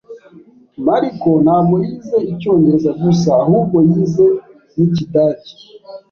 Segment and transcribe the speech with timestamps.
[0.87, 4.25] Mariko ntabwo yize icyongereza gusa ahubwo yize
[4.77, 5.53] n'ikidage.